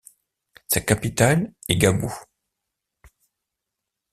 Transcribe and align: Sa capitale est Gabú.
Sa 0.67 0.81
capitale 0.81 1.53
est 1.69 1.75
Gabú. 1.77 2.11